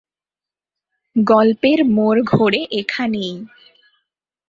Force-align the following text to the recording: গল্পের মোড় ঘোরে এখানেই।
গল্পের 1.15 1.79
মোড় 1.87 2.19
ঘোরে 2.23 2.61
এখানেই। 2.71 3.33